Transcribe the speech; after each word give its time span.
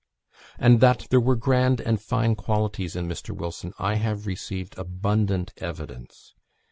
And 0.57 0.79
that 0.79 1.05
there 1.11 1.19
were 1.19 1.35
grand 1.35 1.79
and 1.79 2.01
fine 2.01 2.33
qualities 2.33 2.95
in 2.95 3.05
Mr. 3.07 3.35
Wilson, 3.35 3.71
I 3.77 3.97
have 3.97 4.25
received 4.25 4.75
abundant 4.79 5.53
evidence. 5.57 6.33